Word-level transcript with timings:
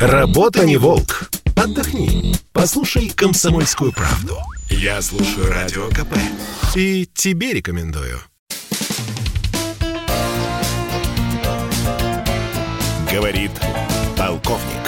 Работа 0.00 0.66
не 0.66 0.76
волк. 0.76 1.30
Отдохни. 1.56 2.34
Послушай 2.52 3.10
комсомольскую 3.14 3.92
правду. 3.92 4.36
Я 4.68 5.00
слушаю 5.00 5.48
радио 5.48 5.88
КП. 5.88 6.16
И 6.74 7.08
тебе 7.14 7.52
рекомендую. 7.52 8.18
Говорит 13.10 13.52
полковник. 14.18 14.84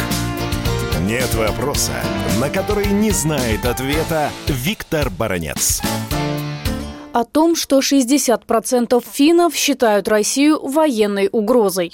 Нет 1.03 1.33
вопроса, 1.35 1.93
на 2.41 2.51
который 2.51 2.87
не 2.87 3.13
знает 3.13 3.65
ответа 3.65 4.31
Виктор 4.49 5.09
Баранец. 5.09 5.83
О 7.13 7.25
том, 7.25 7.55
что 7.55 7.79
60% 7.79 9.05
финнов 9.13 9.55
считают 9.55 10.09
Россию 10.09 10.67
военной 10.67 11.29
угрозой. 11.31 11.93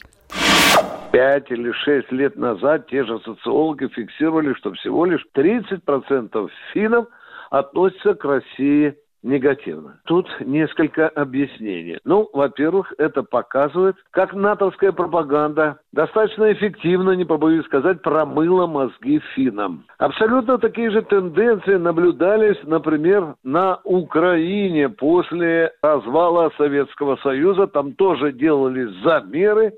Пять 1.12 1.50
или 1.50 1.70
шесть 1.72 2.10
лет 2.10 2.36
назад 2.36 2.86
те 2.86 3.04
же 3.04 3.18
социологи 3.18 3.86
фиксировали, 3.88 4.54
что 4.54 4.72
всего 4.72 5.04
лишь 5.04 5.22
30% 5.36 6.48
финнов 6.72 7.06
относятся 7.50 8.14
к 8.14 8.24
России 8.24 8.96
негативно. 9.22 10.00
Тут 10.06 10.26
несколько 10.40 11.08
объяснений. 11.08 11.98
Ну, 12.04 12.30
во-первых, 12.32 12.94
это 12.96 13.22
показывает, 13.22 13.96
как 14.10 14.32
натовская 14.32 14.92
пропаганда 14.92 15.78
достаточно 15.92 16.50
эффективно, 16.50 17.10
не 17.10 17.26
побоюсь 17.26 17.66
сказать, 17.66 18.00
промыла 18.00 18.66
мозги 18.66 19.20
финнам. 19.34 19.84
Абсолютно 19.98 20.56
такие 20.56 20.90
же 20.90 21.02
тенденции 21.02 21.74
наблюдались, 21.74 22.58
например, 22.64 23.34
на 23.44 23.80
Украине 23.84 24.88
после 24.88 25.72
развала 25.82 26.50
Советского 26.56 27.16
Союза. 27.16 27.66
Там 27.66 27.92
тоже 27.92 28.32
делались 28.32 28.90
замеры, 29.04 29.72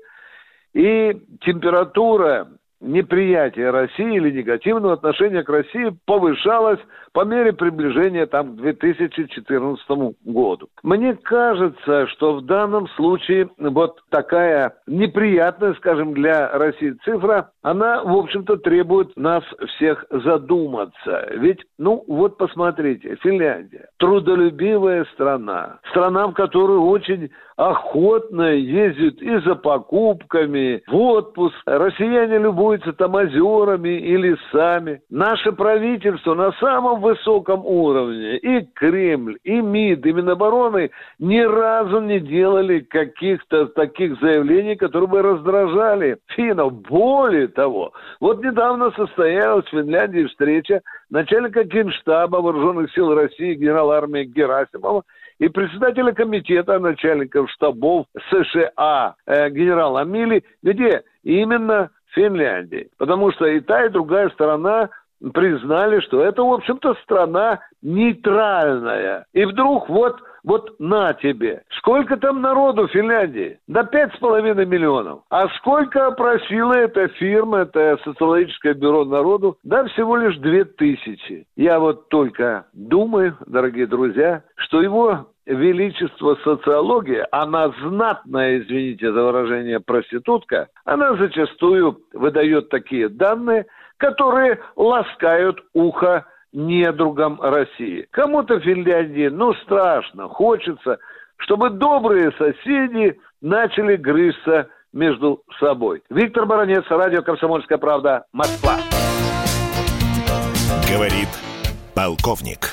и 0.75 1.17
температура 1.41 2.47
неприятие 2.81 3.71
России 3.71 4.17
или 4.17 4.29
негативного 4.29 4.93
отношения 4.93 5.41
к 5.43 5.49
России 5.49 5.95
повышалось 6.05 6.79
по 7.13 7.23
мере 7.23 7.53
приближения 7.53 8.25
там, 8.25 8.53
к 8.53 8.55
2014 8.57 9.87
году. 10.25 10.67
Мне 10.83 11.15
кажется, 11.15 12.07
что 12.07 12.35
в 12.35 12.45
данном 12.45 12.87
случае 12.89 13.49
вот 13.57 14.01
такая 14.09 14.75
неприятная, 14.85 15.73
скажем, 15.75 16.13
для 16.13 16.49
России 16.49 16.95
цифра, 17.05 17.51
она, 17.65 18.03
в 18.03 18.15
общем-то, 18.15 18.57
требует 18.57 19.17
нас 19.17 19.43
всех 19.69 20.05
задуматься. 20.11 21.27
Ведь, 21.31 21.65
ну, 21.79 22.03
вот 22.07 22.37
посмотрите, 22.37 23.17
Финляндия, 23.23 23.87
трудолюбивая 23.97 25.03
страна, 25.13 25.79
страна, 25.89 26.27
в 26.27 26.33
которую 26.33 26.83
очень 26.83 27.31
охотно 27.57 28.53
ездят 28.53 29.21
и 29.21 29.37
за 29.39 29.55
покупками, 29.55 30.83
в 30.87 30.95
отпуск. 30.95 31.55
Россияне 31.65 32.37
любуются 32.37 32.93
там 32.93 33.15
озерами 33.15 33.97
и 33.97 34.17
лесами. 34.17 35.01
Наше 35.09 35.51
правительство 35.53 36.33
на 36.35 36.51
самом 36.53 37.01
высоком 37.01 37.65
уровне, 37.65 38.37
и 38.37 38.65
Кремль, 38.75 39.37
и 39.43 39.61
МИД, 39.61 40.05
и 40.05 40.13
Минобороны 40.13 40.91
ни 41.19 41.39
разу 41.39 42.01
не 42.01 42.19
делали 42.19 42.79
каких-то 42.81 43.67
таких 43.67 44.19
заявлений, 44.19 44.75
которые 44.75 45.09
бы 45.09 45.21
раздражали 45.21 46.17
финнов. 46.35 46.73
Более 46.81 47.47
того, 47.55 47.93
вот 48.19 48.43
недавно 48.43 48.91
состоялась 48.91 49.65
в 49.65 49.69
Финляндии 49.69 50.25
встреча 50.25 50.81
начальника 51.09 51.63
Генштаба 51.63 52.37
Вооруженных 52.37 52.91
сил 52.93 53.13
России 53.15 53.55
генерала 53.55 53.97
армии 53.97 54.25
Герасимова 54.25 55.03
и 55.39 55.47
председателя 55.49 56.13
комитета 56.13 56.79
начальников 56.79 57.49
штабов 57.51 58.05
США 58.29 59.15
э, 59.25 59.49
генерала 59.49 60.03
Мили, 60.03 60.43
где 60.61 61.03
именно 61.23 61.89
Финляндии. 62.13 62.89
Потому 62.97 63.31
что 63.31 63.45
и 63.45 63.59
та, 63.59 63.85
и 63.85 63.89
другая 63.89 64.29
сторона 64.29 64.89
признали, 65.33 65.99
что 66.01 66.23
это, 66.23 66.43
в 66.43 66.53
общем-то, 66.53 66.95
страна 67.03 67.59
нейтральная. 67.81 69.25
И 69.33 69.45
вдруг 69.45 69.89
вот, 69.89 70.17
вот 70.45 70.79
на 70.79 71.13
тебе. 71.13 71.63
Сколько 71.77 72.17
там 72.17 72.41
народу 72.41 72.87
в 72.87 72.91
Финляндии? 72.91 73.59
Да 73.67 73.83
пять 73.83 74.13
с 74.13 74.17
половиной 74.17 74.65
миллионов. 74.65 75.21
А 75.29 75.47
сколько 75.57 76.07
опросила 76.07 76.73
эта 76.73 77.07
фирма, 77.09 77.59
это 77.59 77.97
социологическое 78.03 78.75
бюро 78.75 79.05
народу? 79.05 79.57
Да 79.63 79.85
всего 79.85 80.15
лишь 80.15 80.37
две 80.37 80.63
тысячи. 80.63 81.45
Я 81.55 81.79
вот 81.79 82.09
только 82.09 82.67
думаю, 82.73 83.35
дорогие 83.47 83.87
друзья, 83.87 84.43
что 84.55 84.81
его 84.81 85.27
величество 85.45 86.37
социология, 86.43 87.27
она 87.31 87.69
знатная, 87.81 88.59
извините 88.59 89.11
за 89.11 89.23
выражение, 89.23 89.79
проститутка, 89.79 90.69
она 90.85 91.15
зачастую 91.15 91.99
выдает 92.13 92.69
такие 92.69 93.09
данные, 93.09 93.65
которые 93.97 94.59
ласкают 94.75 95.59
ухо 95.73 96.25
недругам 96.55 97.39
России. 97.41 98.07
Кому-то 98.11 98.59
Финляндии, 98.59 99.27
ну, 99.27 99.53
страшно, 99.55 100.29
хочется, 100.29 100.97
чтобы 101.37 101.69
добрые 101.69 102.31
соседи 102.31 103.19
начали 103.41 103.97
грызться 103.97 104.69
между 104.93 105.43
собой. 105.59 106.01
Виктор 106.09 106.45
Баранец, 106.45 106.85
радио 106.89 107.21
«Комсомольская 107.21 107.77
правда», 107.77 108.25
Москва. 108.31 108.77
Говорит 110.89 111.27
полковник. 111.93 112.71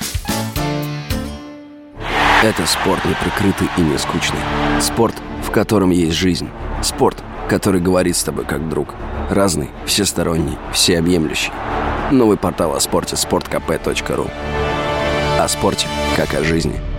Это 2.43 2.65
спорт 2.65 3.03
не 3.05 3.13
прикрытый 3.13 3.67
и 3.77 3.81
не 3.81 3.97
скучный. 3.97 4.39
Спорт, 4.81 5.15
в 5.43 5.51
котором 5.51 5.91
есть 5.91 6.17
жизнь. 6.17 6.49
Спорт, 6.81 7.23
который 7.49 7.79
говорит 7.79 8.15
с 8.15 8.23
тобой 8.23 8.45
как 8.45 8.67
друг. 8.67 8.95
Разный, 9.29 9.69
всесторонний, 9.85 10.57
всеобъемлющий. 10.73 11.51
Новый 12.11 12.37
портал 12.37 12.75
о 12.75 12.79
спорте– 12.79 13.15
sportkp.ru 13.17 14.29
О 15.39 15.47
спорте, 15.47 15.87
как 16.15 16.33
о 16.33 16.43
жизни– 16.43 16.79